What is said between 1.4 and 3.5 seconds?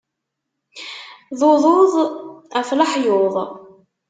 uḍuḍ af leḥyuḍ.